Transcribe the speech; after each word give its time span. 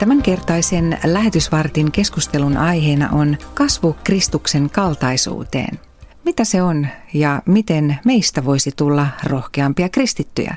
Tämänkertaisen 0.00 0.98
lähetysvartin 1.04 1.92
keskustelun 1.92 2.56
aiheena 2.56 3.08
on 3.12 3.36
kasvu 3.54 3.96
Kristuksen 4.04 4.70
kaltaisuuteen. 4.70 5.78
Mitä 6.24 6.44
se 6.44 6.62
on 6.62 6.86
ja 7.14 7.42
miten 7.46 7.98
meistä 8.04 8.44
voisi 8.44 8.70
tulla 8.76 9.06
rohkeampia 9.24 9.88
kristittyjä? 9.88 10.56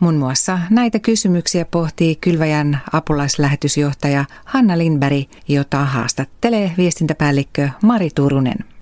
Mun 0.00 0.14
muassa 0.14 0.58
näitä 0.70 0.98
kysymyksiä 0.98 1.64
pohtii 1.64 2.16
Kylväjän 2.16 2.80
apulaislähetysjohtaja 2.92 4.24
Hanna 4.44 4.78
Lindberg, 4.78 5.30
jota 5.48 5.84
haastattelee 5.84 6.72
viestintäpäällikkö 6.76 7.68
Mari 7.82 8.10
Turunen. 8.14 8.75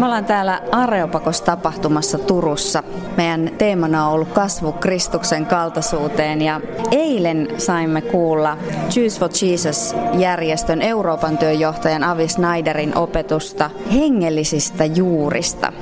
Me 0.00 0.06
ollaan 0.06 0.24
täällä 0.24 0.60
Areopakos 0.72 1.42
tapahtumassa 1.42 2.18
Turussa. 2.18 2.82
Meidän 3.16 3.50
teemana 3.58 4.06
on 4.06 4.12
ollut 4.12 4.32
kasvu 4.32 4.72
Kristuksen 4.72 5.46
kaltaisuuteen 5.46 6.42
ja 6.42 6.60
eilen 6.90 7.48
saimme 7.58 8.00
kuulla 8.02 8.56
Choose 8.88 9.20
for 9.20 9.30
Jesus-järjestön 9.42 10.82
Euroopan 10.82 11.38
työjohtajan 11.38 12.04
Avi 12.04 12.28
Snyderin 12.28 12.96
opetusta 12.96 13.70
hengellisistä 13.92 14.84
juurista. 14.84 15.72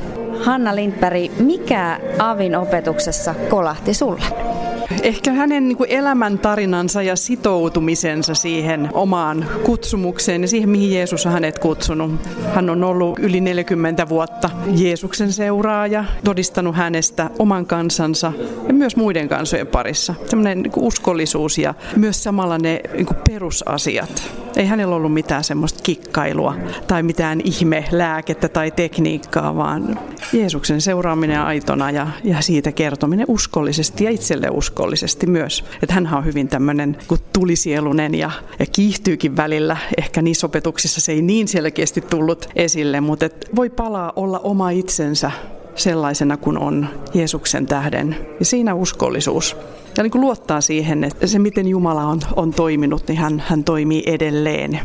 Hanna 0.45 0.77
Lindberg, 0.77 1.33
mikä 1.39 2.00
Avin 2.19 2.56
opetuksessa 2.56 3.34
kolahti 3.50 3.95
sulle? 3.95 4.48
Ehkä 5.02 5.33
hänen 5.33 5.69
niin 5.69 5.77
kuin 5.77 5.91
elämäntarinansa 5.91 7.02
ja 7.02 7.16
sitoutumisensa 7.16 8.34
siihen 8.34 8.88
omaan 8.92 9.47
kutsumukseen 9.64 10.42
ja 10.42 10.48
siihen, 10.48 10.69
mihin 10.69 10.95
Jeesus 10.95 11.27
on 11.27 11.33
hänet 11.33 11.59
kutsunut. 11.59 12.12
Hän 12.55 12.70
on 12.70 12.84
ollut 12.84 13.19
yli 13.19 13.41
40 13.41 14.09
vuotta 14.09 14.51
Jeesuksen 14.74 15.33
seuraaja, 15.33 16.05
todistanut 16.24 16.77
hänestä 16.77 17.30
oman 17.38 17.66
kansansa 17.66 18.33
ja 18.69 18.75
myös 18.75 18.97
muiden 18.97 19.28
kansojen 19.28 19.66
parissa. 19.66 20.14
Sellainen 20.27 20.62
niin 20.62 20.72
uskollisuus 20.77 21.59
ja 21.59 21.75
myös 21.97 22.22
samalla 22.22 22.59
ne 22.59 22.81
niin 22.94 23.06
perusasiat. 23.28 24.47
Ei 24.59 24.67
hänellä 24.67 24.97
ollut 24.97 25.14
mitään 25.14 25.45
semmoista 25.45 25.83
kikkailua 25.83 26.55
tai 26.87 27.03
mitään 27.03 27.41
ihme 27.45 27.84
lääkettä 27.92 28.48
tai 28.48 28.70
tekniikkaa, 28.70 29.56
vaan 29.56 30.00
Jeesuksen 30.33 30.81
seuraaminen 30.81 31.41
aitona 31.41 31.91
ja, 31.91 32.06
ja 32.25 32.42
siitä 32.42 32.73
kertominen 32.73 33.27
uskollisesti 33.28 34.05
ja 34.05 34.11
itselle 34.11 34.48
uskollisesti 34.50 35.27
myös. 35.27 35.65
Että 35.83 35.95
hän 35.95 36.15
on 36.15 36.25
hyvin 36.25 36.48
tämmöinen 36.48 36.97
tulisielunen 37.33 38.15
ja, 38.15 38.31
ja 38.59 38.67
kiihtyykin 38.67 39.37
välillä. 39.37 39.77
Ehkä 39.98 40.23
niissä 40.23 40.47
opetuksissa 40.47 41.00
se 41.00 41.12
ei 41.12 41.22
niin 41.22 41.48
selkeästi 41.48 42.00
tullut 42.00 42.48
esille, 42.56 43.00
mutta 43.00 43.27
et 43.27 43.50
voi 43.56 43.70
palaa 43.70 44.12
olla 44.17 44.39
oma 44.39 44.70
itsensä 44.70 45.31
sellaisena 45.79 46.37
kuin 46.37 46.59
on 46.59 46.89
Jeesuksen 47.15 47.67
tähden. 47.67 48.17
Ja 48.39 48.45
siinä 48.45 48.75
uskollisuus. 48.75 49.57
Ja 49.97 50.03
niin 50.03 50.11
kuin 50.11 50.23
luottaa 50.23 50.61
siihen, 50.61 51.05
että 51.05 51.27
se 51.27 51.39
miten 51.39 51.69
Jumala 51.69 52.05
on, 52.05 52.21
on 52.37 52.55
toiminut, 52.55 53.09
niin 53.09 53.19
hän, 53.19 53.43
hän 53.47 53.65
toimii 53.65 54.03
edelleen. 54.06 54.81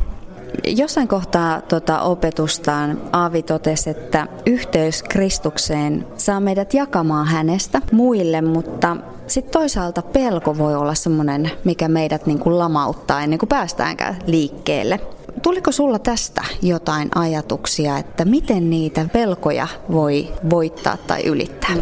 Jossain 0.64 1.08
kohtaa 1.08 1.62
tuota 1.62 2.02
opetustaan 2.02 3.02
Aavi 3.12 3.44
totesi, 3.44 3.90
että 3.90 4.28
yhteys 4.46 5.04
Kristukseen 5.04 6.08
saa 6.18 6.40
meidät 6.40 6.74
jakamaan 6.74 7.28
hänestä 7.28 7.82
muille, 7.92 8.42
mutta 8.42 8.98
sitten 9.28 9.54
toisaalta 9.54 10.02
pelko 10.02 10.58
voi 10.58 10.76
olla 10.76 10.96
semmoinen, 10.96 11.52
mikä 11.64 11.88
meidät 11.88 12.26
niin 12.26 12.40
kuin 12.40 12.60
lamauttaa 12.60 13.22
ennen 13.22 13.40
kuin 13.40 13.50
päästäänkään 13.50 14.20
liikkeelle. 14.28 15.00
Tuliko 15.44 15.72
sulla 15.72 16.00
tästä 16.00 16.42
jotain 16.62 17.10
ajatuksia, 17.16 17.98
että 17.98 18.26
miten 18.26 18.70
niitä 18.70 19.10
pelkoja 19.14 19.68
voi 19.92 20.34
voittaa 20.50 20.98
tai 20.98 21.24
ylittää? 21.26 21.76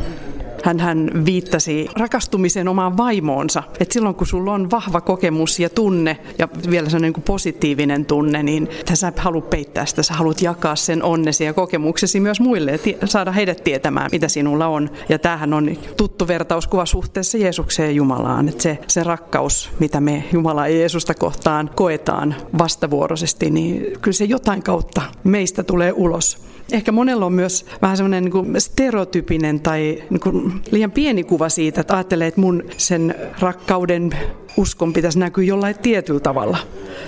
Hän, 0.63 0.79
hän 0.79 1.11
viittasi 1.25 1.87
rakastumisen 1.95 2.67
omaan 2.67 2.97
vaimoonsa. 2.97 3.63
Et 3.79 3.91
silloin 3.91 4.15
kun 4.15 4.27
sulla 4.27 4.53
on 4.53 4.71
vahva 4.71 5.01
kokemus 5.01 5.59
ja 5.59 5.69
tunne 5.69 6.17
ja 6.37 6.47
vielä 6.69 6.89
sellainen 6.89 7.13
niin 7.13 7.23
positiivinen 7.23 8.05
tunne, 8.05 8.43
niin 8.43 8.69
sä 8.93 9.13
haluat 9.17 9.49
peittää 9.49 9.85
sitä, 9.85 10.03
sä 10.03 10.13
haluat 10.13 10.41
jakaa 10.41 10.75
sen 10.75 11.03
onnesi 11.03 11.43
ja 11.43 11.53
kokemuksesi 11.53 12.19
myös 12.19 12.39
muille 12.39 12.79
ja 13.01 13.07
saada 13.07 13.31
heidät 13.31 13.63
tietämään, 13.63 14.09
mitä 14.11 14.27
sinulla 14.27 14.67
on. 14.67 14.89
Ja 15.09 15.19
tämähän 15.19 15.53
on 15.53 15.77
tuttu 15.97 16.27
vertauskuva 16.27 16.85
suhteessa 16.85 17.37
Jeesukseen 17.37 17.89
ja 17.89 17.95
Jumalaan. 17.95 18.49
Että 18.49 18.63
se, 18.63 18.77
se 18.87 19.03
rakkaus, 19.03 19.69
mitä 19.79 19.99
me 19.99 20.23
Jumalaa 20.33 20.67
ja 20.67 20.77
Jeesusta 20.77 21.13
kohtaan 21.13 21.69
koetaan 21.75 22.35
vastavuoroisesti, 22.57 23.49
niin 23.49 23.99
kyllä 24.01 24.15
se 24.15 24.25
jotain 24.25 24.63
kautta 24.63 25.01
meistä 25.23 25.63
tulee 25.63 25.93
ulos 25.95 26.50
ehkä 26.71 26.91
monella 26.91 27.25
on 27.25 27.33
myös 27.33 27.65
vähän 27.81 27.97
semmoinen 27.97 28.23
niin 28.23 28.61
stereotypinen 28.61 29.59
tai 29.59 30.03
niin 30.09 30.19
kuin 30.19 30.61
liian 30.71 30.91
pieni 30.91 31.23
kuva 31.23 31.49
siitä, 31.49 31.81
että 31.81 31.93
ajattelee, 31.93 32.27
että 32.27 32.41
mun 32.41 32.63
sen 32.77 33.15
rakkauden 33.39 34.09
uskon 34.57 34.93
pitäisi 34.93 35.19
näkyä 35.19 35.43
jollain 35.43 35.75
tietyllä 35.81 36.19
tavalla. 36.19 36.57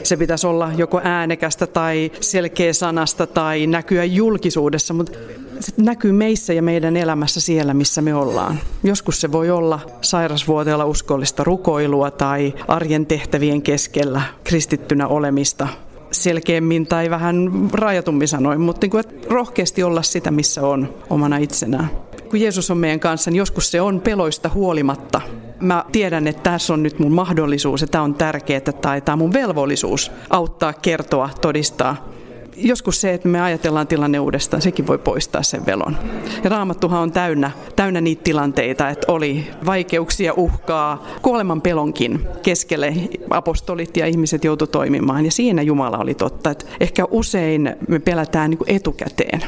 Se 0.04 0.18
pitäisi 0.18 0.48
olla 0.48 0.72
joko 0.78 1.02
äänekästä 1.04 1.68
tai 1.68 2.12
selkeä 2.22 2.74
sanasta 2.74 3.28
tai 3.28 3.68
näkyä 3.68 4.04
julkisuudessa, 4.04 4.94
mutta 4.94 5.12
se 5.60 5.72
näkyy 5.78 6.12
meissä 6.12 6.54
ja 6.54 6.62
meidän 6.62 6.98
elämässä 6.98 7.42
siellä, 7.42 7.74
missä 7.74 8.02
me 8.02 8.16
ollaan. 8.16 8.60
Joskus 8.84 9.22
se 9.22 9.32
voi 9.32 9.50
olla 9.50 9.80
sairasvuoteella 10.02 10.86
uskollista 10.86 11.44
rukoilua 11.44 12.12
tai 12.12 12.54
arjen 12.68 13.06
tehtävien 13.06 13.62
keskellä 13.62 14.22
kristittynä 14.44 15.08
olemista 15.08 15.68
selkeämmin 16.14 16.88
tai 16.88 17.10
vähän 17.10 17.70
rajatummin 17.74 18.28
sanoin, 18.28 18.62
mutta 18.62 18.86
niin 18.86 18.92
kuin, 18.92 19.00
että 19.00 19.28
rohkeasti 19.30 19.84
olla 19.84 20.02
sitä, 20.02 20.32
missä 20.32 20.68
on 20.68 20.94
omana 21.10 21.38
itsenään. 21.38 21.90
Kun 22.30 22.42
Jeesus 22.42 22.72
on 22.72 22.78
meidän 22.78 23.00
kanssa, 23.00 23.32
niin 23.32 23.38
joskus 23.38 23.72
se 23.72 23.82
on 23.82 24.02
peloista 24.02 24.50
huolimatta. 24.50 25.22
Mä 25.60 25.86
tiedän, 25.92 26.28
että 26.28 26.50
tässä 26.52 26.74
on 26.74 26.84
nyt 26.84 27.00
mun 27.00 27.12
mahdollisuus 27.12 27.82
ja 27.82 27.88
tämä 27.88 28.04
on 28.04 28.16
tärkeää 28.16 28.62
tai 28.82 29.02
tämä 29.02 29.14
on 29.14 29.20
mun 29.20 29.34
velvollisuus 29.34 30.12
auttaa, 30.30 30.74
kertoa, 30.74 31.30
todistaa 31.42 32.14
joskus 32.56 33.02
se, 33.02 33.14
että 33.14 33.28
me 33.28 33.42
ajatellaan 33.42 33.88
tilanne 33.88 34.20
uudestaan, 34.20 34.62
sekin 34.62 34.88
voi 34.88 34.98
poistaa 34.98 35.44
sen 35.44 35.66
velon. 35.66 35.98
Ja 36.44 36.50
raamattuhan 36.50 37.02
on 37.02 37.12
täynnä, 37.12 37.52
täynnä 37.76 38.02
niitä 38.02 38.24
tilanteita, 38.24 38.90
että 38.90 39.12
oli 39.12 39.48
vaikeuksia, 39.66 40.34
uhkaa, 40.38 41.06
kuoleman 41.22 41.62
pelonkin 41.62 42.28
keskelle 42.42 42.94
apostolit 43.30 43.98
ja 43.98 44.06
ihmiset 44.06 44.44
joutu 44.44 44.68
toimimaan. 44.68 45.26
Ja 45.26 45.32
siinä 45.32 45.62
Jumala 45.62 45.98
oli 45.98 46.14
totta, 46.14 46.50
että 46.50 46.66
ehkä 46.80 47.06
usein 47.12 47.76
me 47.88 48.00
pelätään 48.00 48.50
niin 48.50 48.60
etukäteen 48.68 49.42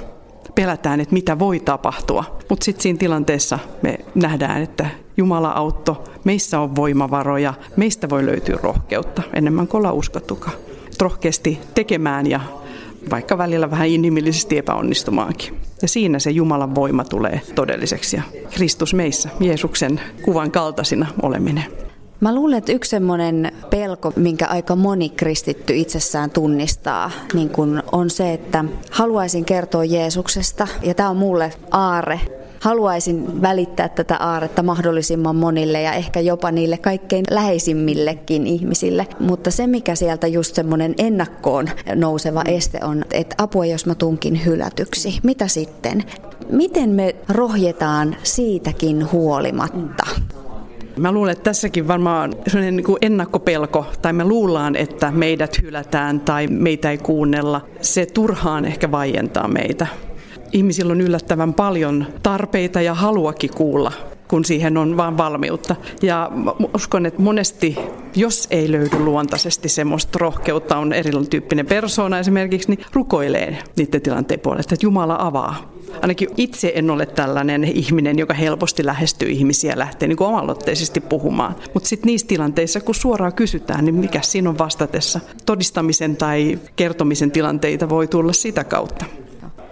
pelätään, 0.56 1.00
että 1.00 1.14
mitä 1.14 1.40
voi 1.40 1.60
tapahtua. 1.60 2.24
Mutta 2.50 2.66
sitten 2.66 2.84
siinä 2.84 3.00
tilanteessa 3.00 3.60
me 3.82 3.98
nähdään, 4.16 4.62
että 4.62 4.90
Jumala 5.18 5.52
autto, 5.52 6.04
meissä 6.24 6.60
on 6.60 6.76
voimavaroja, 6.76 7.54
meistä 7.76 8.10
voi 8.10 8.26
löytyä 8.26 8.60
rohkeutta 8.64 9.22
enemmän 9.34 9.68
kuin 9.68 9.80
ollaan 9.80 9.96
uskottukaan. 9.96 10.56
Rohkeasti 11.02 11.60
tekemään 11.76 12.28
ja 12.30 12.40
vaikka 13.10 13.38
välillä 13.38 13.72
vähän 13.72 13.88
inhimillisesti 13.88 14.58
epäonnistumaankin. 14.58 15.54
Ja 15.82 15.88
siinä 15.88 16.20
se 16.20 16.32
Jumalan 16.32 16.76
voima 16.76 17.04
tulee 17.04 17.42
todelliseksi 17.56 18.16
ja 18.16 18.22
Kristus 18.56 18.94
meissä, 18.94 19.30
Jeesuksen 19.40 20.02
kuvan 20.22 20.52
kaltaisina 20.52 21.08
oleminen. 21.22 21.64
Mä 22.20 22.36
luulen, 22.36 22.58
että 22.58 22.72
yksi 22.72 22.90
semmoinen 22.90 23.52
pelko, 23.70 24.14
minkä 24.16 24.48
aika 24.48 24.76
moni 24.76 25.10
kristitty 25.10 25.76
itsessään 25.76 26.30
tunnistaa, 26.30 27.12
niin 27.34 27.50
kun 27.50 27.84
on 27.92 28.10
se, 28.10 28.34
että 28.34 28.66
haluaisin 28.92 29.46
kertoa 29.46 29.86
Jeesuksesta, 29.86 30.68
ja 30.84 30.94
tämä 30.94 31.10
on 31.10 31.18
mulle 31.18 31.54
aare, 31.72 32.20
haluaisin 32.66 33.42
välittää 33.42 33.90
tätä 33.90 34.18
aaretta 34.18 34.64
mahdollisimman 34.64 35.36
monille 35.36 35.82
ja 35.82 35.94
ehkä 35.94 36.20
jopa 36.20 36.52
niille 36.52 36.78
kaikkein 36.78 37.26
läheisimmillekin 37.32 38.48
ihmisille. 38.48 39.08
Mutta 39.20 39.52
se, 39.52 39.68
mikä 39.68 39.96
sieltä 39.96 40.28
just 40.28 40.56
semmoinen 40.56 40.94
ennakkoon 40.98 41.68
nouseva 41.96 42.44
este 42.48 42.80
on, 42.84 43.06
että 43.12 43.36
apua, 43.38 43.66
jos 43.66 43.86
mä 43.86 43.96
tunkin 43.96 44.46
hylätyksi. 44.46 45.20
Mitä 45.24 45.48
sitten? 45.48 46.04
Miten 46.52 46.90
me 46.90 47.16
rohjetaan 47.30 48.16
siitäkin 48.24 49.12
huolimatta? 49.12 50.06
Mä 50.98 51.12
luulen, 51.12 51.32
että 51.32 51.44
tässäkin 51.44 51.88
varmaan 51.88 52.36
sellainen 52.48 52.76
niin 52.76 52.86
kuin 52.86 52.98
ennakkopelko, 53.02 53.86
tai 54.02 54.14
me 54.14 54.24
luullaan, 54.24 54.76
että 54.76 55.12
meidät 55.12 55.62
hylätään 55.62 56.20
tai 56.20 56.48
meitä 56.48 56.92
ei 56.92 56.98
kuunnella. 56.98 57.62
Se 57.82 58.06
turhaan 58.06 58.66
ehkä 58.66 58.92
vaientaa 58.92 59.48
meitä 59.48 59.88
ihmisillä 60.56 60.92
on 60.92 61.02
yllättävän 61.02 61.54
paljon 61.54 62.06
tarpeita 62.24 62.82
ja 62.82 62.94
haluakin 62.94 63.50
kuulla 63.56 63.92
kun 64.28 64.46
siihen 64.46 64.78
on 64.78 64.98
vain 64.98 65.18
valmiutta. 65.18 65.76
Ja 66.02 66.32
uskon, 66.76 67.06
että 67.06 67.22
monesti, 67.22 67.78
jos 68.16 68.48
ei 68.52 68.72
löydy 68.72 69.00
luontaisesti 69.00 69.70
semmoista 69.70 70.20
rohkeutta, 70.20 70.78
on 70.78 70.94
erityyppinen 70.94 71.66
persoona 71.66 72.20
esimerkiksi, 72.20 72.70
niin 72.70 72.86
rukoilee 72.94 73.58
niiden 73.78 74.02
tilanteen 74.02 74.40
puolesta, 74.40 74.74
että 74.74 74.86
Jumala 74.86 75.18
avaa. 75.20 75.74
Ainakin 76.02 76.30
itse 76.38 76.72
en 76.76 76.90
ole 76.90 77.06
tällainen 77.06 77.64
ihminen, 77.64 78.20
joka 78.20 78.34
helposti 78.34 78.86
lähestyy 78.86 79.30
ihmisiä 79.30 79.72
ja 79.72 79.80
lähtee 79.80 80.08
niin 80.08 80.24
omalotteisesti 80.24 81.02
puhumaan. 81.02 81.56
Mutta 81.74 81.90
sitten 81.90 82.08
niissä 82.08 82.28
tilanteissa, 82.28 82.82
kun 82.82 82.96
suoraan 82.96 83.34
kysytään, 83.34 83.86
niin 83.86 83.96
mikä 83.96 84.22
siinä 84.22 84.50
on 84.50 84.58
vastatessa? 84.58 85.20
Todistamisen 85.46 86.18
tai 86.18 86.60
kertomisen 86.76 87.32
tilanteita 87.32 87.90
voi 87.90 88.08
tulla 88.08 88.34
sitä 88.34 88.64
kautta. 88.64 89.06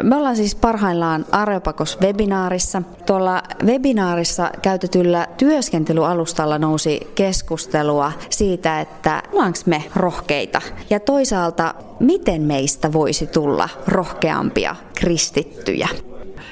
Me 0.02 0.16
ollaan 0.16 0.36
siis 0.36 0.56
parhaillaan 0.56 1.26
Areopakos-webinaarissa. 1.32 2.82
Tuolla 3.06 3.44
webinaarissa 3.66 4.52
käytetyllä 4.62 5.28
työskentelyalustalla 5.38 6.58
nousi 6.60 7.12
keskustelua 7.16 8.12
siitä, 8.30 8.82
että 8.82 9.24
ollaanko 9.32 9.60
me 9.66 9.84
rohkeita 9.96 10.62
ja 10.90 11.00
toisaalta 11.00 11.76
miten 12.00 12.42
meistä 12.42 12.94
voisi 12.94 13.28
tulla 13.28 13.70
rohkeampia 13.88 14.76
kristittyjä 14.96 15.88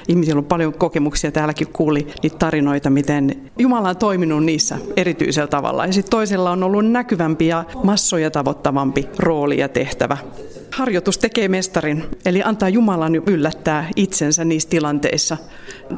ihmisillä 0.08 0.38
on 0.38 0.44
paljon 0.44 0.74
kokemuksia, 0.74 1.32
täälläkin 1.32 1.68
kuuli 1.72 2.06
niitä 2.22 2.38
tarinoita, 2.38 2.90
miten 2.90 3.50
Jumala 3.58 3.88
on 3.88 3.96
toiminut 3.96 4.44
niissä 4.44 4.78
erityisellä 4.96 5.46
tavalla. 5.46 5.86
Ja 5.86 5.92
sitten 5.92 6.10
toisella 6.10 6.50
on 6.50 6.62
ollut 6.62 6.86
näkyvämpi 6.86 7.46
ja 7.46 7.64
massoja 7.84 8.30
tavoittavampi 8.30 9.08
rooli 9.18 9.58
ja 9.58 9.68
tehtävä. 9.68 10.16
Harjoitus 10.72 11.18
tekee 11.18 11.48
mestarin, 11.48 12.04
eli 12.26 12.42
antaa 12.42 12.68
Jumalan 12.68 13.14
yllättää 13.14 13.88
itsensä 13.96 14.44
niissä 14.44 14.68
tilanteissa. 14.68 15.36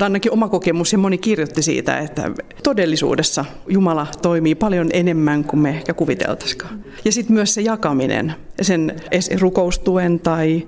Ainakin 0.00 0.32
oma 0.32 0.48
kokemus 0.48 0.92
ja 0.92 0.98
moni 0.98 1.18
kirjoitti 1.18 1.62
siitä, 1.62 1.98
että 1.98 2.30
todellisuudessa 2.62 3.44
Jumala 3.68 4.06
toimii 4.22 4.54
paljon 4.54 4.90
enemmän 4.92 5.44
kuin 5.44 5.60
me 5.60 5.70
ehkä 5.70 5.94
kuviteltaisikaan. 5.94 6.84
Ja 7.04 7.12
sitten 7.12 7.34
myös 7.34 7.54
se 7.54 7.60
jakaminen, 7.60 8.34
sen 8.62 8.96
rukoustuen 9.40 10.20
tai 10.20 10.66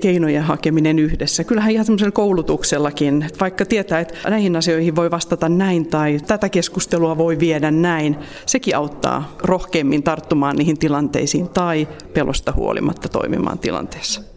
keinojen 0.00 0.42
hakeminen 0.42 0.98
yhdessä. 0.98 1.44
Kyllähän 1.44 1.70
ihan 1.70 1.84
semmoisella 1.84 2.12
koulutuksellakin, 2.12 3.22
että 3.22 3.40
vaikka 3.40 3.64
tietää, 3.64 4.00
että 4.00 4.30
näihin 4.30 4.56
asioihin 4.56 4.96
voi 4.96 5.10
vastata 5.10 5.48
näin 5.48 5.86
tai 5.86 6.18
tätä 6.26 6.48
keskustelua 6.48 7.18
voi 7.18 7.38
viedä 7.38 7.70
näin, 7.70 8.16
sekin 8.46 8.76
auttaa 8.76 9.36
rohkeammin 9.42 10.02
tarttumaan 10.02 10.56
niihin 10.56 10.78
tilanteisiin 10.78 11.48
tai 11.48 11.88
pelosta 12.14 12.52
huolimatta 12.52 13.08
toimimaan 13.08 13.58
tilanteessa. 13.58 14.35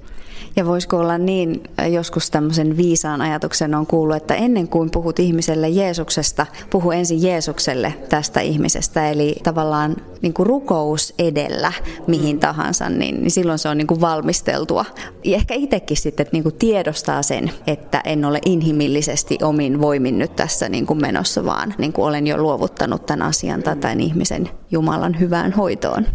Ja 0.55 0.65
voisiko 0.65 0.97
olla 0.97 1.17
niin, 1.17 1.63
joskus 1.91 2.31
tämmöisen 2.31 2.77
viisaan 2.77 3.21
ajatuksen 3.21 3.75
on 3.75 3.87
kuullut, 3.87 4.15
että 4.15 4.35
ennen 4.35 4.67
kuin 4.67 4.91
puhut 4.91 5.19
ihmiselle 5.19 5.69
Jeesuksesta, 5.69 6.45
puhu 6.69 6.91
ensin 6.91 7.23
Jeesukselle 7.23 7.93
tästä 8.09 8.39
ihmisestä. 8.39 9.09
Eli 9.09 9.35
tavallaan 9.43 9.95
niin 10.21 10.33
kuin 10.33 10.47
rukous 10.47 11.13
edellä 11.19 11.73
mihin 12.07 12.39
tahansa, 12.39 12.89
niin, 12.89 13.21
niin 13.21 13.31
silloin 13.31 13.59
se 13.59 13.69
on 13.69 13.77
niin 13.77 13.87
kuin 13.87 14.01
valmisteltua. 14.01 14.85
Ja 15.23 15.35
ehkä 15.35 15.53
itsekin 15.53 15.97
sitten 15.97 16.23
että 16.23 16.35
niin 16.35 16.43
kuin 16.43 16.55
tiedostaa 16.55 17.23
sen, 17.23 17.51
että 17.67 18.01
en 18.05 18.25
ole 18.25 18.39
inhimillisesti 18.45 19.37
omin 19.41 19.81
voimin 19.81 20.19
nyt 20.19 20.35
tässä 20.35 20.69
niin 20.69 20.85
kuin 20.85 21.01
menossa, 21.01 21.45
vaan 21.45 21.73
niin 21.77 21.93
kuin 21.93 22.05
olen 22.05 22.27
jo 22.27 22.37
luovuttanut 22.37 23.05
tämän 23.05 23.27
asian 23.27 23.63
tai 23.63 23.75
tämän 23.75 23.99
ihmisen 23.99 24.49
Jumalan 24.71 25.19
hyvään 25.19 25.53
hoitoon. 25.53 26.05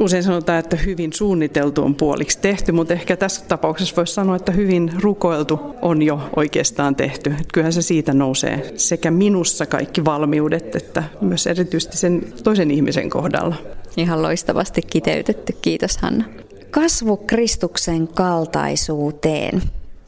Usein 0.00 0.22
sanotaan, 0.22 0.58
että 0.58 0.76
hyvin 0.76 1.12
suunniteltu 1.12 1.82
on 1.82 1.94
puoliksi 1.94 2.38
tehty, 2.38 2.72
mutta 2.72 2.94
ehkä 2.94 3.16
tässä 3.16 3.44
tapauksessa 3.44 3.96
voisi 3.96 4.14
sanoa, 4.14 4.36
että 4.36 4.52
hyvin 4.52 4.92
rukoiltu 5.00 5.60
on 5.82 6.02
jo 6.02 6.20
oikeastaan 6.36 6.96
tehty. 6.96 7.34
Kyllähän 7.52 7.72
se 7.72 7.82
siitä 7.82 8.14
nousee 8.14 8.72
sekä 8.76 9.10
minussa 9.10 9.66
kaikki 9.66 10.04
valmiudet, 10.04 10.76
että 10.76 11.02
myös 11.20 11.46
erityisesti 11.46 11.96
sen 11.96 12.32
toisen 12.44 12.70
ihmisen 12.70 13.10
kohdalla. 13.10 13.56
Ihan 13.96 14.22
loistavasti 14.22 14.82
kiteytetty. 14.82 15.52
Kiitos 15.62 15.98
Hanna. 15.98 16.24
Kasvu 16.70 17.16
Kristuksen 17.16 18.08
kaltaisuuteen. 18.08 19.62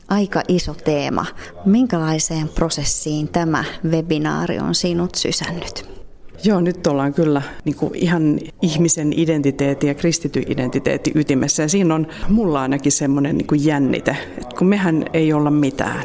Aika 0.08 0.42
iso 0.48 0.74
teema. 0.84 1.26
Minkälaiseen 1.64 2.48
prosessiin 2.48 3.28
tämä 3.28 3.64
webinaari 3.90 4.58
on 4.58 4.74
sinut 4.74 5.14
sysännyt? 5.14 5.97
Joo, 6.44 6.60
nyt 6.60 6.86
ollaan 6.86 7.14
kyllä 7.14 7.42
niin 7.64 7.76
kuin 7.76 7.94
ihan 7.94 8.38
ihmisen 8.62 9.12
identiteetti 9.16 9.86
ja 9.86 9.94
kristity 9.94 10.42
identiteetti 10.46 11.12
ytimessä. 11.14 11.62
Ja 11.62 11.68
siinä 11.68 11.94
on 11.94 12.06
mulla 12.28 12.62
ainakin 12.62 12.92
semmoinen 12.92 13.38
niin 13.38 13.46
kuin 13.46 13.64
jännite, 13.64 14.16
että 14.38 14.56
kun 14.58 14.66
mehän 14.66 15.04
ei 15.12 15.32
olla 15.32 15.50
mitään. 15.50 16.04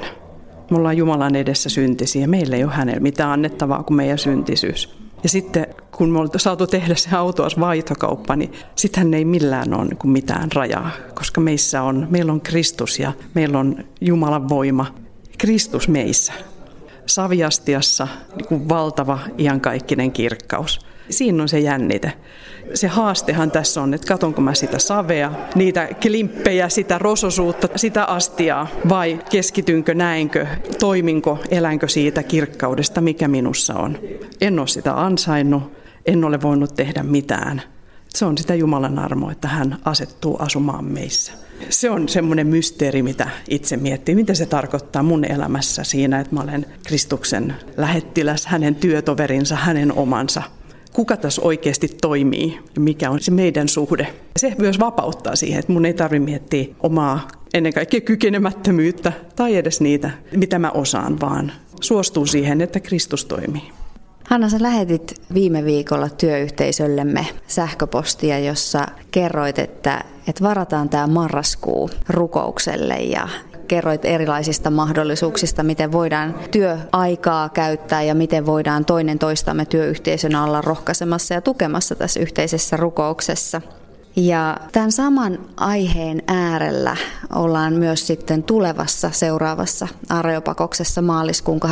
Me 0.72 0.78
ollaan 0.78 0.98
Jumalan 0.98 1.36
edessä 1.36 1.70
syntisiä. 1.70 2.28
Meillä 2.28 2.56
ei 2.56 2.64
ole 2.64 2.72
hänellä 2.72 3.00
mitään 3.00 3.32
annettavaa 3.32 3.84
kuin 3.84 3.98
meidän 3.98 4.18
syntisyys. 4.18 4.96
Ja 5.24 5.30
sitten 5.30 5.68
kun 5.92 6.10
me 6.10 6.20
ollaan 6.20 6.40
saatu 6.40 6.68
tehdä 6.68 6.96
se 6.96 7.16
autoas 7.16 7.60
vaihtokauppa, 7.60 8.36
niin 8.36 8.52
sittenhän 8.76 9.14
ei 9.14 9.26
millään 9.26 9.74
ole 9.74 9.86
niin 9.86 10.12
mitään 10.12 10.52
rajaa, 10.52 10.92
koska 11.16 11.42
meissä 11.42 11.82
on, 11.82 12.08
meillä 12.10 12.32
on 12.32 12.42
Kristus 12.42 13.00
ja 13.00 13.14
meillä 13.34 13.60
on 13.60 13.76
Jumalan 14.02 14.50
voima. 14.50 14.96
Kristus 15.38 15.88
meissä 15.88 16.34
saviastiassa 17.06 18.08
niin 18.36 18.48
kuin 18.48 18.70
valtava 18.70 19.20
iankaikkinen 19.38 20.12
kirkkaus. 20.12 20.80
Siinä 21.10 21.44
on 21.44 21.50
se 21.50 21.60
jännite. 21.60 22.14
Se 22.74 22.88
haastehan 22.88 23.52
tässä 23.52 23.82
on, 23.82 23.94
että 23.94 24.08
katonko 24.08 24.42
mä 24.42 24.54
sitä 24.54 24.80
savea, 24.80 25.32
niitä 25.56 25.88
klimppejä, 26.02 26.70
sitä 26.70 26.98
rososuutta, 26.98 27.68
sitä 27.76 28.04
astiaa, 28.04 28.68
vai 28.90 29.20
keskitynkö, 29.30 29.94
näinkö, 29.94 30.48
toiminko, 30.80 31.40
elänkö 31.50 31.88
siitä 31.88 32.24
kirkkaudesta, 32.24 33.02
mikä 33.02 33.28
minussa 33.28 33.74
on. 33.74 33.98
En 34.42 34.60
ole 34.60 34.68
sitä 34.68 35.02
ansainnut, 35.02 35.74
en 36.06 36.24
ole 36.24 36.42
voinut 36.42 36.76
tehdä 36.76 37.04
mitään. 37.04 37.62
Se 38.10 38.26
on 38.26 38.38
sitä 38.38 38.56
Jumalan 38.56 39.00
armoa, 39.00 39.32
että 39.32 39.48
hän 39.48 39.78
asettuu 39.86 40.38
asumaan 40.40 40.86
meissä. 40.86 41.43
Se 41.70 41.90
on 41.90 42.10
semmoinen 42.10 42.48
mysteeri, 42.48 43.04
mitä 43.04 43.30
itse 43.50 43.78
miettii, 43.78 44.16
mitä 44.16 44.34
se 44.34 44.46
tarkoittaa 44.46 45.04
mun 45.04 45.26
elämässä 45.26 45.84
siinä, 45.84 46.20
että 46.20 46.36
mä 46.36 46.42
olen 46.42 46.66
Kristuksen 46.86 47.54
lähettiläs, 47.78 48.46
hänen 48.46 48.76
työtoverinsa, 48.76 49.56
hänen 49.56 49.94
omansa. 49.94 50.44
Kuka 50.94 51.18
tässä 51.18 51.42
oikeasti 51.42 51.88
toimii 52.02 52.60
ja 52.76 52.82
mikä 52.82 53.10
on 53.10 53.20
se 53.20 53.32
meidän 53.32 53.70
suhde. 53.70 54.08
Se 54.38 54.56
myös 54.58 54.80
vapauttaa 54.80 55.36
siihen, 55.36 55.60
että 55.60 55.74
mun 55.74 55.86
ei 55.86 55.94
tarvitse 55.94 56.26
miettiä 56.26 56.66
omaa 56.80 57.28
ennen 57.54 57.74
kaikkea 57.74 58.02
kykenemättömyyttä 58.02 59.14
tai 59.36 59.56
edes 59.56 59.82
niitä, 59.82 60.10
mitä 60.36 60.60
mä 60.60 60.72
osaan, 60.72 61.22
vaan 61.22 61.52
suostuu 61.82 62.26
siihen, 62.26 62.62
että 62.62 62.80
Kristus 62.80 63.26
toimii. 63.26 63.83
Hanna, 64.30 64.50
sä 64.50 64.58
lähetit 64.62 65.22
viime 65.34 65.66
viikolla 65.66 66.10
työyhteisöllemme 66.10 67.28
sähköpostia, 67.48 68.40
jossa 68.40 68.86
kerroit, 69.12 69.60
että, 69.60 70.04
että 70.28 70.44
varataan 70.44 70.90
tämä 70.90 71.08
marraskuu 71.08 71.90
rukoukselle 72.10 72.96
ja 72.96 73.28
kerroit 73.68 74.06
erilaisista 74.06 74.70
mahdollisuuksista, 74.70 75.64
miten 75.64 75.92
voidaan 75.92 76.36
työaikaa 76.52 77.50
käyttää 77.50 78.04
ja 78.04 78.16
miten 78.16 78.46
voidaan 78.46 78.86
toinen 78.86 79.20
toistamme 79.20 79.66
työyhteisönä 79.66 80.44
olla 80.44 80.62
rohkaisemassa 80.62 81.34
ja 81.34 81.42
tukemassa 81.42 81.96
tässä 81.96 82.20
yhteisessä 82.20 82.78
rukouksessa. 82.78 83.62
Ja 84.16 84.58
tämän 84.72 84.92
saman 84.92 85.40
aiheen 85.58 86.22
äärellä 86.28 86.98
ollaan 87.36 87.74
myös 87.74 88.08
sitten 88.08 88.44
tulevassa 88.44 89.12
seuraavassa 89.12 89.88
Areopakoksessa 90.10 91.02
maaliskuun 91.02 91.60
26-27. 91.64 91.68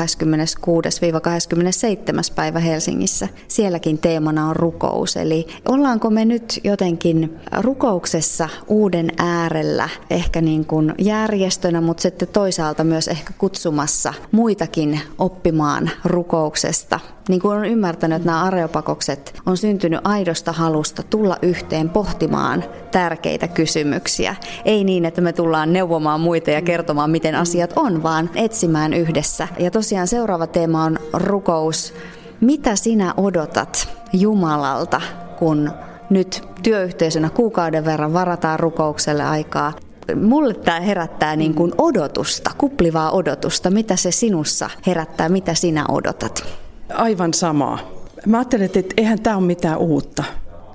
päivä 2.35 2.59
Helsingissä. 2.59 3.27
Sielläkin 3.47 3.97
teemana 3.97 4.49
on 4.49 4.55
rukous. 4.55 5.17
Eli 5.17 5.47
ollaanko 5.69 6.09
me 6.09 6.25
nyt 6.25 6.59
jotenkin 6.63 7.37
rukouksessa 7.59 8.49
uuden 8.67 9.11
äärellä, 9.17 9.89
ehkä 10.09 10.41
niin 10.41 10.65
kuin 10.65 10.93
järjestönä, 10.97 11.81
mutta 11.81 12.01
sitten 12.01 12.27
toisaalta 12.27 12.83
myös 12.83 13.07
ehkä 13.07 13.33
kutsumassa 13.37 14.13
muitakin 14.31 14.99
oppimaan 15.17 15.89
rukouksesta 16.05 16.99
niin 17.29 17.41
kuin 17.41 17.57
olen 17.57 17.69
ymmärtänyt, 17.69 18.15
että 18.15 18.25
nämä 18.25 18.43
areopakokset 18.43 19.41
on 19.45 19.57
syntynyt 19.57 19.99
aidosta 20.03 20.51
halusta 20.51 21.03
tulla 21.03 21.37
yhteen 21.41 21.89
pohtimaan 21.89 22.63
tärkeitä 22.91 23.47
kysymyksiä. 23.47 24.35
Ei 24.65 24.83
niin, 24.83 25.05
että 25.05 25.21
me 25.21 25.33
tullaan 25.33 25.50
neuvomaan 25.73 26.21
muita 26.21 26.51
ja 26.51 26.61
kertomaan, 26.61 27.09
miten 27.09 27.35
asiat 27.35 27.73
on, 27.75 28.03
vaan 28.03 28.29
etsimään 28.35 28.93
yhdessä. 28.93 29.47
Ja 29.59 29.71
tosiaan 29.71 30.07
seuraava 30.07 30.47
teema 30.47 30.83
on 30.83 30.97
rukous. 31.13 31.93
Mitä 32.41 32.75
sinä 32.75 33.13
odotat 33.17 33.89
Jumalalta, 34.13 35.01
kun 35.39 35.71
nyt 36.09 36.43
työyhteisönä 36.63 37.29
kuukauden 37.29 37.85
verran 37.85 38.13
varataan 38.13 38.59
rukoukselle 38.59 39.23
aikaa? 39.23 39.73
Mulle 40.15 40.53
tämä 40.53 40.79
herättää 40.79 41.35
niin 41.35 41.53
kuin 41.55 41.71
odotusta, 41.77 42.51
kuplivaa 42.57 43.11
odotusta. 43.11 43.69
Mitä 43.69 43.95
se 43.95 44.11
sinussa 44.11 44.69
herättää, 44.87 45.29
mitä 45.29 45.53
sinä 45.53 45.85
odotat? 45.89 46.43
Aivan 46.93 47.33
samaa. 47.33 47.79
Mä 48.25 48.37
ajattelen, 48.37 48.65
että 48.65 48.93
eihän 48.97 49.21
tämä 49.21 49.37
ole 49.37 49.45
mitään 49.45 49.77
uutta. 49.77 50.23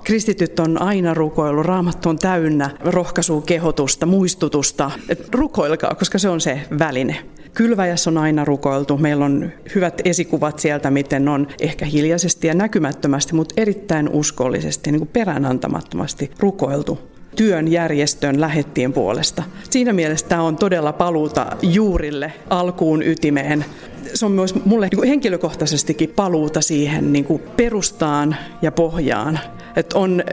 Kristityt 0.07 0.59
on 0.59 0.81
aina 0.81 1.13
rukoillut, 1.13 1.65
raamattu 1.65 2.09
on 2.09 2.19
täynnä 2.19 2.69
rohkaisua, 2.79 3.41
kehotusta, 3.41 4.05
muistutusta. 4.05 4.91
Et 5.09 5.35
rukoilkaa, 5.35 5.95
koska 5.95 6.19
se 6.19 6.29
on 6.29 6.41
se 6.41 6.61
väline. 6.79 7.17
Kylväjässä 7.53 8.09
on 8.09 8.17
aina 8.17 8.45
rukoiltu. 8.45 8.97
Meillä 8.97 9.25
on 9.25 9.51
hyvät 9.75 10.01
esikuvat 10.05 10.59
sieltä, 10.59 10.91
miten 10.91 11.27
on 11.27 11.47
ehkä 11.61 11.85
hiljaisesti 11.85 12.47
ja 12.47 12.53
näkymättömästi, 12.53 13.35
mutta 13.35 13.53
erittäin 13.57 14.09
uskollisesti, 14.09 14.91
niin 14.91 14.99
kuin 14.99 15.09
peräänantamattomasti 15.13 16.31
rukoiltu 16.39 16.99
työn 17.37 17.71
järjestön 17.71 18.41
lähettien 18.41 18.93
puolesta. 18.93 19.43
Siinä 19.69 19.93
mielessä 19.93 20.27
tämä 20.27 20.41
on 20.41 20.57
todella 20.57 20.93
paluuta 20.93 21.45
juurille, 21.61 22.33
alkuun 22.49 23.03
ytimeen. 23.03 23.65
Se 24.13 24.25
on 24.25 24.31
myös 24.31 24.55
mulle 24.65 24.87
niin 24.91 25.07
henkilökohtaisestikin 25.07 26.13
paluuta 26.15 26.61
siihen 26.61 27.13
niin 27.13 27.25
kuin 27.25 27.41
perustaan 27.57 28.35
ja 28.61 28.71
pohjaan. 28.71 29.39
Että 29.75 29.99
on 29.99 30.23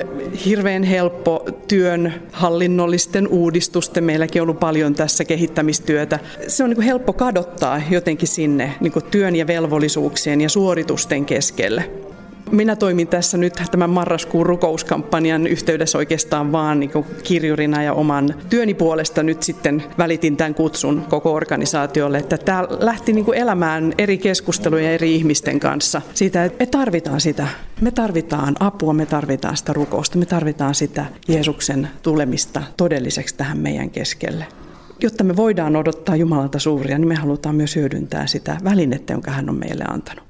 hirveän 0.45 0.83
helppo 0.83 1.45
työn 1.69 2.15
hallinnollisten 2.33 3.29
uudistusten, 3.29 4.05
meilläkin 4.05 4.43
on 4.43 4.45
ollut 4.49 4.61
paljon 4.61 4.95
tässä 4.95 5.25
kehittämistyötä. 5.25 6.19
Se 6.49 6.65
on 6.65 6.71
niin 6.71 6.77
kuin 6.77 6.87
helppo 6.87 7.13
kadottaa 7.13 7.83
jotenkin 7.91 8.29
sinne 8.29 8.75
niin 8.81 8.93
kuin 8.93 9.05
työn 9.05 9.37
ja 9.37 9.47
velvollisuuksien 9.47 10.41
ja 10.41 10.49
suoritusten 10.49 11.25
keskelle. 11.25 11.91
Minä 12.51 12.77
toimin 12.77 13.09
tässä 13.09 13.39
nyt 13.39 13.53
tämän 13.71 13.91
marraskuun 13.91 14.47
rukouskampanjan 14.47 15.47
yhteydessä 15.47 15.99
oikeastaan 15.99 16.53
vaan 16.53 16.81
niin 16.81 16.91
kirjurina 17.23 17.83
ja 17.83 17.93
oman 17.93 18.35
työni 18.51 18.75
puolesta 18.75 19.23
nyt 19.23 19.43
sitten 19.43 19.85
välitin 19.99 20.37
tämän 20.37 20.55
kutsun 20.55 21.05
koko 21.09 21.33
organisaatiolle, 21.33 22.19
että 22.19 22.39
tämä 22.39 22.67
lähti 22.71 23.13
niin 23.13 23.25
kuin 23.25 23.39
elämään 23.39 23.95
eri 23.99 24.19
keskusteluja 24.19 24.91
eri 24.91 25.15
ihmisten 25.15 25.61
kanssa 25.61 26.03
siitä, 26.15 26.45
että 26.45 26.65
me 26.65 26.67
tarvitaan 26.67 27.21
sitä. 27.21 27.49
Me 27.81 27.91
tarvitaan 27.91 28.55
apua, 28.61 28.93
me 28.93 29.07
tarvitaan 29.07 29.57
sitä 29.57 29.73
rukousta, 29.73 30.19
me 30.19 30.27
tarvitaan 30.27 30.75
sitä 30.75 31.07
Jeesuksen 31.29 31.89
tulemista 32.03 32.63
todelliseksi 32.77 33.37
tähän 33.37 33.59
meidän 33.59 33.91
keskelle 33.91 34.47
jotta 35.01 35.25
me 35.25 35.37
voidaan 35.37 35.77
odottaa 35.77 36.17
Jumalalta 36.17 36.59
suuria, 36.59 36.99
niin 36.99 37.09
me 37.09 37.15
halutaan 37.15 37.55
myös 37.55 37.77
hyödyntää 37.77 38.27
sitä 38.27 38.57
välinettä, 38.65 39.13
jonka 39.13 39.31
hän 39.31 39.49
on 39.49 39.59
meille 39.59 39.85
antanut. 39.89 40.24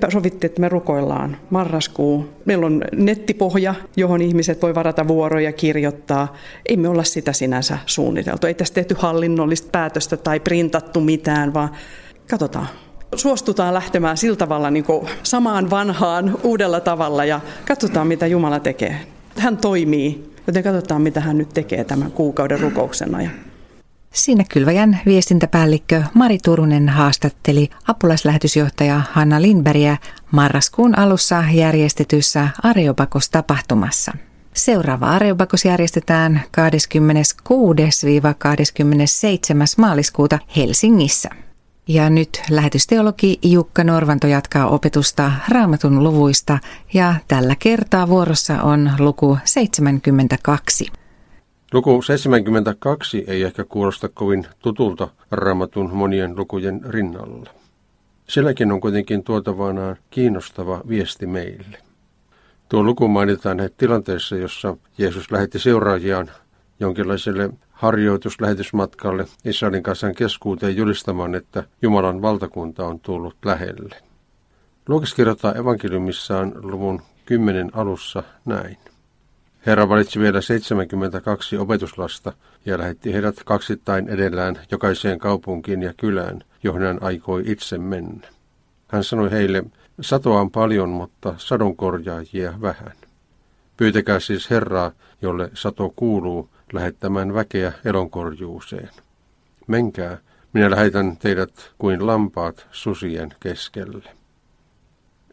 Me 0.00 0.10
sovittiin, 0.10 0.48
että 0.50 0.60
me 0.60 0.68
rukoillaan 0.68 1.36
marraskuu. 1.50 2.28
Meillä 2.44 2.66
on 2.66 2.84
nettipohja, 2.92 3.74
johon 3.96 4.22
ihmiset 4.22 4.62
voi 4.62 4.74
varata 4.74 5.08
vuoroja 5.08 5.52
kirjoittaa. 5.52 6.36
Ei 6.66 6.76
me 6.76 6.88
olla 6.88 7.04
sitä 7.04 7.32
sinänsä 7.32 7.78
suunniteltu. 7.86 8.46
Ei 8.46 8.54
tässä 8.54 8.74
tehty 8.74 8.96
hallinnollista 8.98 9.68
päätöstä 9.72 10.16
tai 10.16 10.40
printattu 10.40 11.00
mitään, 11.00 11.54
vaan 11.54 11.70
katsotaan. 12.30 12.66
Suostutaan 13.14 13.74
lähtemään 13.74 14.16
sillä 14.16 14.36
tavalla 14.36 14.70
niin 14.70 14.84
samaan 15.22 15.70
vanhaan 15.70 16.38
uudella 16.42 16.80
tavalla 16.80 17.24
ja 17.24 17.40
katsotaan, 17.68 18.06
mitä 18.06 18.26
Jumala 18.26 18.60
tekee. 18.60 18.96
Hän 19.38 19.56
toimii, 19.56 20.32
joten 20.46 20.62
katsotaan, 20.62 21.02
mitä 21.02 21.20
hän 21.20 21.38
nyt 21.38 21.48
tekee 21.48 21.84
tämän 21.84 22.12
kuukauden 22.12 22.60
rukouksen 22.60 23.14
ajan. 23.14 23.51
Siinä 24.12 24.44
Kylväjän 24.48 25.00
viestintäpäällikkö 25.06 26.02
Mari 26.14 26.38
Turunen 26.44 26.88
haastatteli 26.88 27.70
apulaislähetysjohtaja 27.88 29.00
Hanna 29.12 29.42
Lindbergia 29.42 29.96
marraskuun 30.30 30.98
alussa 30.98 31.44
järjestetyssä 31.52 32.48
Areopakos-tapahtumassa. 32.62 34.12
Seuraava 34.54 35.06
Areopakos 35.06 35.64
järjestetään 35.64 36.42
26-27. 37.50 37.54
maaliskuuta 39.76 40.38
Helsingissä. 40.56 41.30
Ja 41.88 42.10
nyt 42.10 42.42
lähetysteologi 42.50 43.38
Jukka 43.42 43.84
Norvanto 43.84 44.26
jatkaa 44.26 44.68
opetusta 44.68 45.32
raamatun 45.48 46.04
luvuista 46.04 46.58
ja 46.94 47.14
tällä 47.28 47.56
kertaa 47.58 48.08
vuorossa 48.08 48.62
on 48.62 48.90
luku 48.98 49.38
72. 49.44 51.01
Luku 51.72 52.02
72 52.02 53.24
ei 53.26 53.42
ehkä 53.42 53.64
kuulosta 53.64 54.08
kovin 54.08 54.46
tutulta 54.58 55.08
raamatun 55.30 55.94
monien 55.94 56.36
lukujen 56.36 56.80
rinnalla. 56.88 57.50
Silläkin 58.28 58.72
on 58.72 58.80
kuitenkin 58.80 59.24
tuotavanaan 59.24 59.96
kiinnostava 60.10 60.80
viesti 60.88 61.26
meille. 61.26 61.78
Tuo 62.68 62.82
luku 62.82 63.08
mainitaan 63.08 63.58
tilanteessa, 63.76 64.36
jossa 64.36 64.76
Jeesus 64.98 65.32
lähetti 65.32 65.58
seuraajiaan 65.58 66.30
jonkinlaiselle 66.80 67.50
harjoituslähetysmatkalle 67.70 69.26
Israelin 69.44 69.82
kansan 69.82 70.14
keskuuteen 70.14 70.76
julistamaan, 70.76 71.34
että 71.34 71.64
Jumalan 71.82 72.22
valtakunta 72.22 72.86
on 72.86 73.00
tullut 73.00 73.36
lähelle. 73.44 73.96
Luokas 74.88 75.14
kirjoittaa 75.14 75.54
evankeliumissaan 75.54 76.52
luvun 76.62 77.02
10 77.24 77.70
alussa 77.72 78.22
näin. 78.44 78.76
Herra 79.66 79.88
valitsi 79.88 80.20
vielä 80.20 80.40
72 80.40 81.58
opetuslasta 81.58 82.32
ja 82.66 82.78
lähetti 82.78 83.12
heidät 83.12 83.36
kaksittain 83.44 84.08
edellään 84.08 84.60
jokaiseen 84.70 85.18
kaupunkiin 85.18 85.82
ja 85.82 85.94
kylään, 85.96 86.44
johon 86.62 86.82
hän 86.82 86.98
aikoi 87.00 87.42
itse 87.46 87.78
mennä. 87.78 88.28
Hän 88.88 89.04
sanoi 89.04 89.30
heille, 89.30 89.64
satoa 90.00 90.40
on 90.40 90.50
paljon, 90.50 90.88
mutta 90.88 91.34
sadonkorjaajia 91.36 92.54
vähän. 92.60 92.92
Pyytäkää 93.76 94.20
siis 94.20 94.50
Herraa, 94.50 94.92
jolle 95.22 95.50
sato 95.54 95.92
kuuluu, 95.96 96.50
lähettämään 96.72 97.34
väkeä 97.34 97.72
elonkorjuuseen. 97.84 98.90
Menkää, 99.66 100.18
minä 100.52 100.70
lähetän 100.70 101.16
teidät 101.16 101.72
kuin 101.78 102.06
lampaat 102.06 102.66
susien 102.70 103.34
keskelle. 103.40 104.21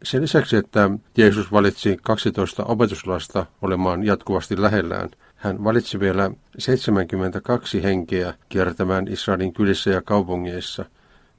Sen 0.04 0.22
lisäksi, 0.22 0.58
että 0.58 0.90
Jeesus 1.18 1.52
valitsi 1.52 1.98
12 2.04 2.64
opetuslasta 2.64 3.46
olemaan 3.62 4.04
jatkuvasti 4.04 4.62
lähellään, 4.62 5.10
hän 5.36 5.64
valitsi 5.64 6.00
vielä 6.00 6.32
72 6.58 7.84
henkeä 7.84 8.34
kiertämään 8.50 9.08
Israelin 9.08 9.54
kylissä 9.54 9.90
ja 9.90 10.02
kaupungeissa 10.02 10.86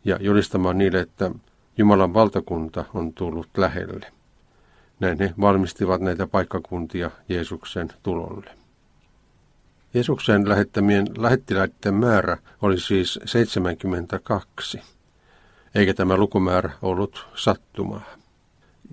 ja 0.04 0.18
julistamaan 0.20 0.78
niille, 0.78 1.00
että 1.00 1.30
Jumalan 1.78 2.14
valtakunta 2.14 2.84
on 2.94 3.12
tullut 3.12 3.48
lähelle. 3.56 4.12
Näin 5.00 5.18
he 5.18 5.34
valmistivat 5.40 6.00
näitä 6.00 6.26
paikkakuntia 6.26 7.10
Jeesuksen 7.28 7.88
tulolle. 8.02 8.50
Jeesuksen 9.94 10.48
lähettämien 10.48 11.06
lähettiläiden 11.18 11.94
määrä 11.94 12.36
oli 12.62 12.80
siis 12.80 13.18
72, 13.24 14.80
eikä 15.74 15.94
tämä 15.94 16.16
lukumäärä 16.16 16.70
ollut 16.82 17.26
sattumaa. 17.34 18.19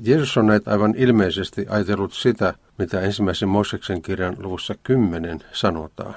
Jeesus 0.04 0.38
on 0.38 0.48
näitä 0.48 0.72
aivan 0.72 0.96
ilmeisesti 0.98 1.66
ajatellut 1.70 2.14
sitä, 2.14 2.54
mitä 2.78 3.02
ensimmäisen 3.02 3.50
Mooseksen 3.50 4.02
kirjan 4.02 4.36
luvussa 4.40 4.76
10 4.84 5.40
sanotaan. 5.54 6.16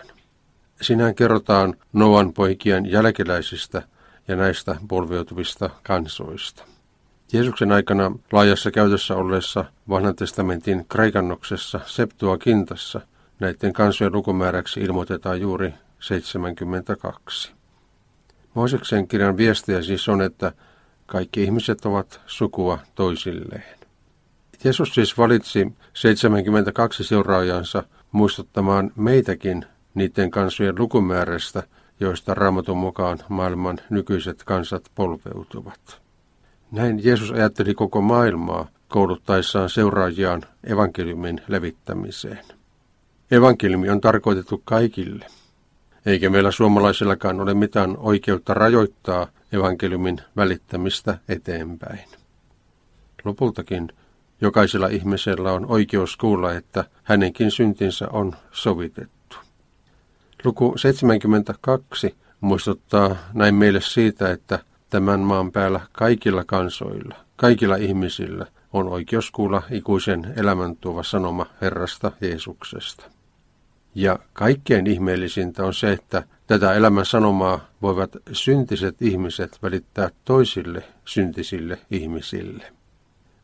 Sinään 0.80 1.14
kerrotaan 1.14 1.74
Noan 1.92 2.32
poikien 2.32 2.90
jälkeläisistä 2.90 3.82
ja 4.28 4.36
näistä 4.36 4.76
polveutuvista 4.88 5.70
kansoista. 5.82 6.64
Jeesuksen 7.32 7.72
aikana 7.72 8.12
laajassa 8.32 8.70
käytössä 8.70 9.14
olleessa 9.14 9.64
vanhan 9.88 10.16
testamentin 10.16 10.86
kraikannoksessa 10.88 11.80
Septuagintassa 11.86 13.00
näiden 13.40 13.72
kansojen 13.72 14.12
lukumääräksi 14.12 14.80
ilmoitetaan 14.80 15.40
juuri 15.40 15.74
72. 16.00 17.52
Mooseksen 18.54 19.08
kirjan 19.08 19.36
viestiä 19.36 19.82
siis 19.82 20.08
on, 20.08 20.22
että 20.22 20.52
kaikki 21.10 21.42
ihmiset 21.42 21.86
ovat 21.86 22.20
sukua 22.26 22.78
toisilleen. 22.94 23.78
Jeesus 24.64 24.94
siis 24.94 25.18
valitsi 25.18 25.72
72 25.94 27.04
seuraajansa 27.04 27.82
muistuttamaan 28.12 28.90
meitäkin 28.96 29.64
niiden 29.94 30.30
kansojen 30.30 30.74
lukumäärästä, 30.78 31.62
joista 32.00 32.34
raamatun 32.34 32.76
mukaan 32.76 33.18
maailman 33.28 33.78
nykyiset 33.90 34.44
kansat 34.44 34.90
polveutuvat. 34.94 36.00
Näin 36.70 37.04
Jeesus 37.04 37.30
ajatteli 37.30 37.74
koko 37.74 38.00
maailmaa 38.00 38.68
kouluttaessaan 38.88 39.70
seuraajiaan 39.70 40.42
evankeliumin 40.64 41.40
levittämiseen. 41.48 42.44
Evankeliumi 43.30 43.90
on 43.90 44.00
tarkoitettu 44.00 44.62
kaikille, 44.64 45.26
eikä 46.06 46.30
meillä 46.30 46.50
suomalaisillakaan 46.50 47.40
ole 47.40 47.54
mitään 47.54 47.96
oikeutta 47.98 48.54
rajoittaa 48.54 49.26
evankeliumin 49.52 50.20
välittämistä 50.36 51.18
eteenpäin. 51.28 52.04
Lopultakin 53.24 53.92
jokaisella 54.40 54.88
ihmisellä 54.88 55.52
on 55.52 55.66
oikeus 55.66 56.16
kuulla, 56.16 56.54
että 56.54 56.84
hänenkin 57.02 57.50
syntinsä 57.50 58.08
on 58.12 58.34
sovitettu. 58.52 59.36
Luku 60.44 60.74
72 60.76 62.14
muistuttaa 62.40 63.16
näin 63.34 63.54
meille 63.54 63.80
siitä, 63.80 64.30
että 64.30 64.58
tämän 64.90 65.20
maan 65.20 65.52
päällä 65.52 65.80
kaikilla 65.92 66.44
kansoilla, 66.44 67.16
kaikilla 67.36 67.76
ihmisillä 67.76 68.46
on 68.72 68.88
oikeus 68.88 69.30
kuulla 69.30 69.62
ikuisen 69.70 70.32
elämän 70.36 70.76
tuova 70.76 71.02
sanoma 71.02 71.46
Herrasta 71.60 72.12
Jeesuksesta. 72.20 73.19
Ja 73.94 74.18
kaikkein 74.32 74.86
ihmeellisintä 74.86 75.64
on 75.64 75.74
se, 75.74 75.92
että 75.92 76.22
tätä 76.46 76.74
elämän 76.74 77.06
sanomaa 77.06 77.60
voivat 77.82 78.16
syntiset 78.32 79.02
ihmiset 79.02 79.58
välittää 79.62 80.10
toisille 80.24 80.82
syntisille 81.04 81.78
ihmisille. 81.90 82.72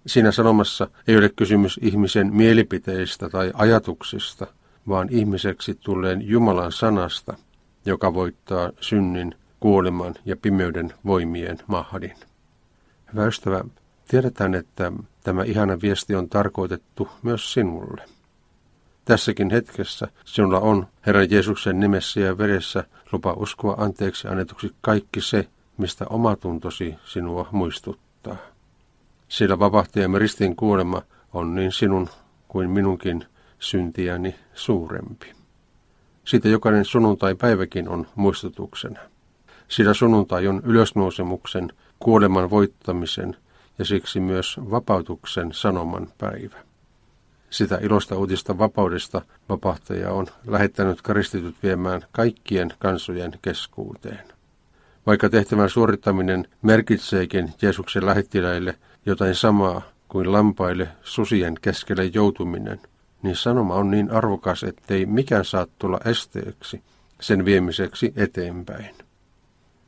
Siinä 0.07 0.33
sanomassa 0.33 0.89
ei 1.09 1.17
ole 1.17 1.29
kysymys 1.29 1.81
ihmisen 1.83 2.35
mielipiteistä 2.35 3.29
tai 3.29 3.51
ajatuksista, 3.55 4.47
vaan 4.89 5.09
ihmiseksi 5.11 5.75
tulleen 5.75 6.29
Jumalan 6.29 6.73
sanasta, 6.73 7.35
joka 7.87 8.15
voittaa 8.15 8.71
synnin, 8.81 9.35
kuoleman 9.61 10.15
ja 10.25 10.37
pimeyden 10.37 10.93
voimien 11.05 11.59
mahdin. 11.67 12.15
Hyvä 13.13 13.27
ystävä, 13.27 13.65
tiedetään, 14.09 14.55
että 14.55 14.93
tämä 15.23 15.45
ihana 15.45 15.81
viesti 15.83 16.15
on 16.15 16.29
tarkoitettu 16.29 17.09
myös 17.23 17.53
sinulle. 17.53 18.16
Tässäkin 19.07 19.51
hetkessä 19.51 20.09
sinulla 20.25 20.61
on 20.61 20.87
Herran 21.07 21.31
Jeesuksen 21.31 21.81
nimessä 21.81 22.21
ja 22.21 22.39
veressä 22.39 22.85
lupa 23.13 23.33
uskoa 23.33 23.75
anteeksi 23.79 24.29
annetuksi 24.29 24.75
kaikki 24.81 25.21
se, 25.21 25.49
mistä 25.77 26.07
omatuntosi 26.11 26.95
sinua 27.05 27.49
muistuttaa. 27.53 28.37
Sillä 29.29 29.59
vapahtajamme 29.59 30.19
ristin 30.19 30.57
kuolema 30.57 31.03
on 31.33 31.55
niin 31.55 31.73
sinun 31.73 32.09
kuin 32.49 32.71
minunkin 32.71 33.25
syntiäni 33.59 34.35
suurempi. 34.55 35.33
Siitä 36.25 36.49
jokainen 36.49 36.85
sunnuntai-päiväkin 36.85 37.89
on 37.89 38.07
muistutuksena. 38.15 39.01
Sillä 39.69 39.95
sunnuntai 39.95 40.47
on 40.47 40.63
ylösnousemuksen, 40.65 41.73
kuoleman 41.99 42.51
voittamisen 42.51 43.37
ja 43.79 43.85
siksi 43.85 44.21
myös 44.21 44.57
vapautuksen 44.71 45.53
sanoman 45.53 46.09
päivä. 46.19 46.57
Sitä 47.57 47.79
ilosta 47.83 48.17
uutista 48.17 48.59
vapaudesta 48.59 49.23
vapahtaja 49.49 50.13
on 50.13 50.27
lähettänyt 50.47 51.03
karistitut 51.03 51.55
viemään 51.63 52.03
kaikkien 52.13 52.73
kansojen 52.79 53.33
keskuuteen. 53.43 54.25
Vaikka 55.07 55.29
tehtävän 55.29 55.71
suorittaminen 55.71 56.49
merkitseekin 56.63 57.55
Jeesuksen 57.63 58.07
lähettiläille 58.07 58.79
jotain 59.07 59.35
samaa 59.35 59.83
kuin 60.09 60.33
lampaille 60.33 60.89
susien 61.03 61.55
keskelle 61.61 62.05
joutuminen, 62.05 62.81
niin 63.23 63.37
sanoma 63.37 63.75
on 63.75 63.91
niin 63.91 64.11
arvokas, 64.11 64.63
ettei 64.63 65.07
mikään 65.07 65.45
saa 65.45 65.67
tulla 65.79 66.01
esteeksi 66.05 66.83
sen 67.21 67.45
viemiseksi 67.45 68.13
eteenpäin. 68.17 68.95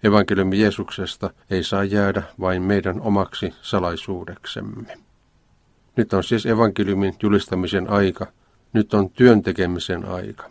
Evankeliumi 0.02 0.60
Jeesuksesta 0.60 1.30
ei 1.50 1.64
saa 1.64 1.84
jäädä 1.84 2.22
vain 2.40 2.62
meidän 2.62 3.00
omaksi 3.00 3.54
salaisuudeksemme. 3.62 5.07
Nyt 5.98 6.12
on 6.12 6.24
siis 6.24 6.46
evankeliumin 6.46 7.14
julistamisen 7.22 7.90
aika. 7.90 8.26
Nyt 8.72 8.94
on 8.94 9.10
työn 9.10 9.42
tekemisen 9.42 10.04
aika. 10.04 10.44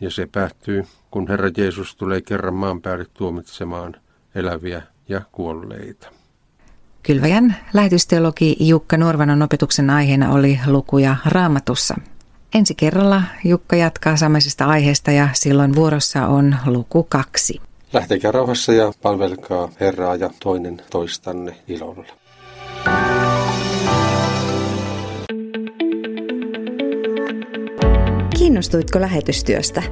Ja 0.00 0.10
se 0.10 0.28
päättyy, 0.32 0.84
kun 1.10 1.28
Herra 1.28 1.50
Jeesus 1.56 1.96
tulee 1.96 2.20
kerran 2.20 2.54
maan 2.54 2.82
päälle 2.82 3.06
tuomitsemaan 3.14 3.96
eläviä 4.34 4.82
ja 5.08 5.20
kuolleita. 5.32 6.08
Kylväjän 7.02 7.56
lähetysteologi 7.74 8.56
Jukka 8.60 8.96
Nuorvanon 8.96 9.42
opetuksen 9.42 9.90
aiheena 9.90 10.32
oli 10.32 10.60
lukuja 10.66 11.16
raamatussa. 11.26 11.94
Ensi 12.54 12.74
kerralla 12.74 13.22
Jukka 13.44 13.76
jatkaa 13.76 14.16
samaisesta 14.16 14.64
aiheesta 14.64 15.10
ja 15.10 15.28
silloin 15.32 15.74
vuorossa 15.74 16.26
on 16.26 16.56
luku 16.66 17.06
kaksi. 17.08 17.60
Lähtekää 17.92 18.32
rauhassa 18.32 18.72
ja 18.72 18.92
palvelkaa 19.02 19.68
Herraa 19.80 20.16
ja 20.16 20.30
toinen 20.40 20.82
toistanne 20.90 21.56
ilolla. 21.68 22.06
Kiinnostuitko 28.56 29.00
lähetystyöstä? 29.00 29.82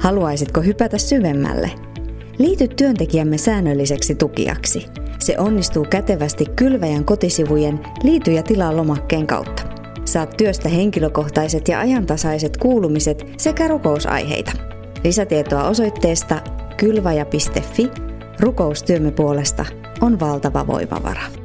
Haluaisitko 0.00 0.60
hypätä 0.60 0.98
syvemmälle? 0.98 1.70
Liity 2.38 2.68
työntekijämme 2.68 3.38
säännölliseksi 3.38 4.14
tukijaksi. 4.14 4.86
Se 5.18 5.38
onnistuu 5.38 5.86
kätevästi 5.90 6.44
Kylväjän 6.56 7.04
kotisivujen 7.04 7.80
Liity 8.02 8.32
ja 8.32 8.42
tilaa 8.42 8.76
lomakkeen 8.76 9.26
kautta. 9.26 9.62
Saat 10.04 10.36
työstä 10.36 10.68
henkilökohtaiset 10.68 11.68
ja 11.68 11.80
ajantasaiset 11.80 12.56
kuulumiset 12.56 13.26
sekä 13.36 13.68
rukousaiheita. 13.68 14.52
Lisätietoa 15.04 15.68
osoitteesta 15.68 16.40
kylvaja.fi. 16.76 17.90
Rukoustyömme 18.40 19.10
puolesta 19.10 19.64
on 20.00 20.20
valtava 20.20 20.66
voimavara. 20.66 21.39